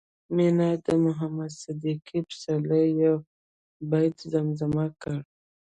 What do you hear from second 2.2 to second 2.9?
پسرلي